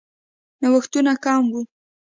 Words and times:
نوښتونه 0.61 1.13
کم 1.23 1.43
وو. 1.53 1.61